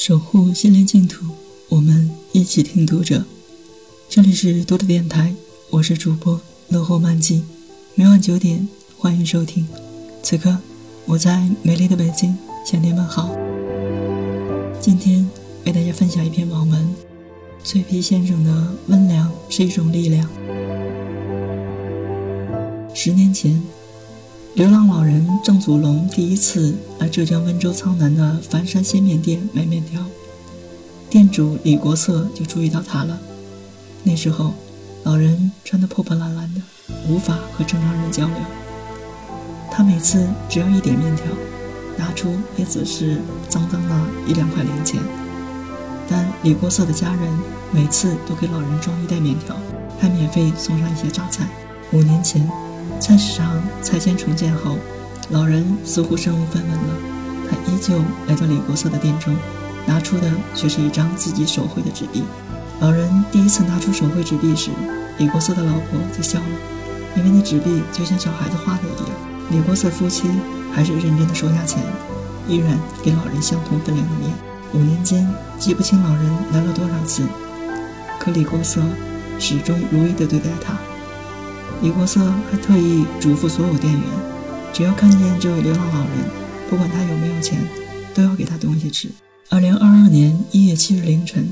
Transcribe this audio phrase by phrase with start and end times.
[0.00, 1.26] 守护心灵净土，
[1.68, 3.22] 我们一起听读者。
[4.08, 5.34] 这里是读者电台，
[5.68, 6.40] 我是主播
[6.70, 7.42] 乐活漫记，
[7.94, 8.66] 每晚九点
[8.96, 9.68] 欢迎收听。
[10.22, 10.56] 此刻
[11.04, 12.34] 我在美丽的北京
[12.64, 13.36] 向你们好。
[14.80, 15.28] 今天
[15.66, 16.88] 为大家分享一篇网文：
[17.62, 20.26] 脆皮先生的温良是一种力量。
[22.94, 23.62] 十年前。
[24.54, 30.02] 流浪老人郑祖龙第一次来浙江温州苍南的繁山鲜面店买面条，
[31.08, 33.16] 店主李国策就注意到他了。
[34.02, 34.52] 那时候，
[35.04, 36.60] 老人穿得破破烂烂的，
[37.08, 38.36] 无法和正常人交流。
[39.70, 41.26] 他每次只要一点面条，
[41.96, 43.94] 拿出也只是脏脏的
[44.26, 45.00] 一两块零钱。
[46.08, 47.38] 但李国策的家人
[47.70, 49.56] 每次都给老人装一袋面条，
[50.00, 51.46] 还免费送上一些榨菜。
[51.92, 52.50] 五年前。
[53.00, 54.76] 菜市场拆迁重建后，
[55.30, 56.94] 老人似乎身无分文了。
[57.48, 57.96] 他依旧
[58.28, 59.34] 来到李国色的店中，
[59.86, 62.22] 拿出的却是一张自己手绘的纸币。
[62.78, 64.70] 老人第一次拿出手绘纸币时，
[65.16, 66.46] 李国色的老婆就笑了，
[67.16, 69.10] 因为那纸币就像小孩子画的一样。
[69.50, 70.28] 李国色夫妻
[70.72, 71.82] 还是认真的收下钱，
[72.46, 74.30] 依然给老人相同分量的面。
[74.74, 75.26] 五年间，
[75.58, 77.24] 记不清老人来了多少次，
[78.18, 78.80] 可李国色
[79.38, 80.74] 始终如一的对待他。
[81.82, 84.02] 李国色还特意嘱咐所有店员，
[84.70, 86.30] 只要看见这位流浪老人，
[86.68, 87.58] 不管他有没有钱，
[88.14, 89.08] 都要给他东西吃。
[89.48, 91.50] 二零二二年一月七日凌晨，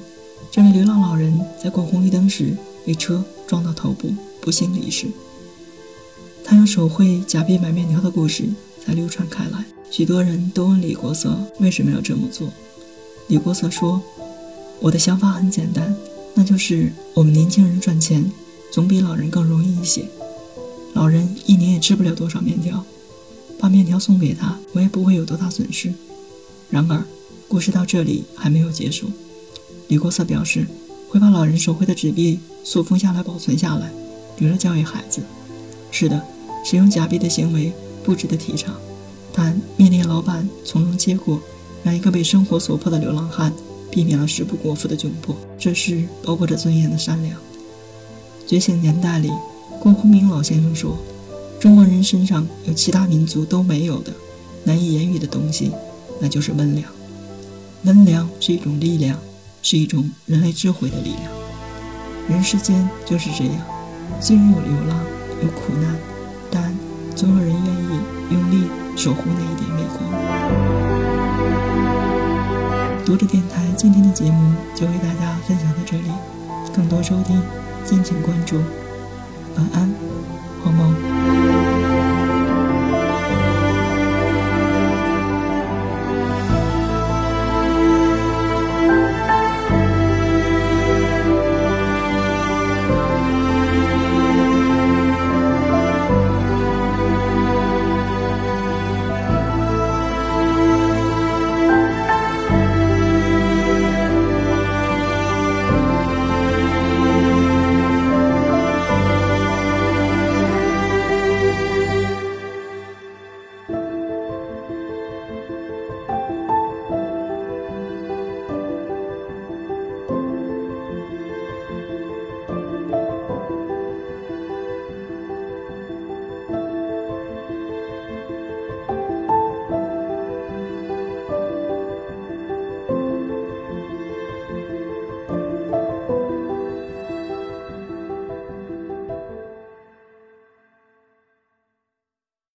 [0.51, 2.55] 这位流浪老人在过红绿灯时
[2.85, 4.13] 被车撞到头部，
[4.43, 5.07] 不幸离世。
[6.45, 8.45] 他用手绘假币买面条的故事
[8.85, 12.51] 才流传开来，许多人都问李国色为什么要这么做。
[13.29, 14.03] 李国色说
[14.81, 15.97] ：“我的想法很简单，
[16.35, 18.31] 那就是我们年轻人赚钱
[18.71, 20.07] 总比老人更容易一些。”
[20.99, 22.85] 老人一年也吃不了多少面条，
[23.61, 25.95] 把面条送给他，我也不会有多大损失。
[26.71, 27.05] 然而，
[27.47, 29.09] 故事到这里还没有结束。
[29.87, 30.67] 李国策表示，
[31.09, 33.93] 会把老人手绘的纸币塑封下来保存下来，
[34.39, 35.23] 留着教育孩子。
[35.93, 36.21] 是的，
[36.65, 37.73] 使用假币的行为
[38.03, 38.75] 不值得提倡，
[39.33, 41.41] 但面店老板从容接过，
[41.85, 43.53] 让一个被生活所迫的流浪汉
[43.89, 47.39] 避免了食不果腹的窘迫，这是包裹着尊严的善良。
[48.49, 49.31] 觉醒年代里。
[49.81, 50.99] 郭鸿明老先生说
[51.61, 54.13] ：“中国人身上有其他民族都没有的、
[54.65, 55.71] 难以言喻的东西，
[56.21, 56.91] 那就是温良。
[57.85, 59.17] 温良是一种力量，
[59.63, 61.33] 是一种人类智慧的力量。
[62.29, 63.55] 人世间就是这样，
[64.21, 64.99] 虽然有流浪，
[65.43, 65.97] 有苦难，
[66.51, 66.75] 但
[67.15, 68.01] 总有人愿意
[68.31, 68.65] 用力
[68.97, 70.03] 守护那一点微光。”
[73.07, 76.11] 读者电台今天的节目就为大家分享到这里，
[76.75, 77.41] 更多收听
[77.85, 78.61] 敬请关注。
[79.59, 79.93] 晚安，
[80.63, 81.18] 好梦。